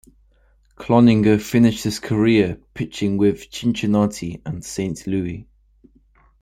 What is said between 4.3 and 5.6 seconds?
and Saint Louis.